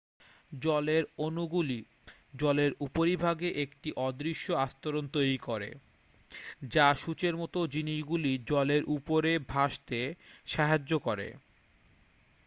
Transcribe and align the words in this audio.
জলের 0.51 1.03
অণুগুলি 1.19 1.79
জলের 2.35 2.71
উপরিভাগে 2.79 3.49
একটি 3.63 3.89
অদৃশ্য 3.99 4.47
আস্তরণ 4.65 5.05
তৈরি 5.13 5.37
করে 5.39 5.69
যা 6.71 6.87
সূঁচের 6.95 7.35
মতো 7.37 7.59
জিনিসগুলি 7.73 8.31
জলের 8.49 8.83
উপরে 8.95 9.31
ভাসতে 9.49 9.99
সাহায্য 10.47 10.91
করে 10.99 11.27